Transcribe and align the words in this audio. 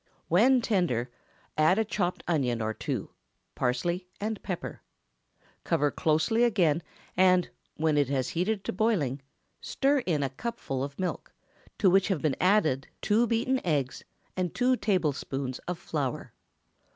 When 0.29 0.61
tender, 0.63 1.11
add 1.59 1.77
a 1.77 1.85
chopped 1.85 2.23
onion 2.27 2.59
or 2.59 2.73
two, 2.73 3.11
parsley, 3.53 4.07
and 4.19 4.41
pepper. 4.41 4.81
Cover 5.63 5.91
closely 5.91 6.43
again, 6.43 6.81
and, 7.15 7.51
when 7.75 7.99
it 7.99 8.09
has 8.09 8.29
heated 8.29 8.63
to 8.63 8.73
boiling, 8.73 9.21
stir 9.61 9.99
in 9.99 10.23
a 10.23 10.29
teacupful 10.29 10.83
of 10.83 10.97
milk, 10.97 11.35
to 11.77 11.87
which 11.87 12.07
have 12.07 12.23
been 12.23 12.35
added 12.41 12.87
two 13.03 13.27
beaten 13.27 13.63
eggs 13.63 14.03
and 14.35 14.55
two 14.55 14.75
tablespoonfuls 14.75 15.59
of 15.67 15.77
flour. 15.77 16.33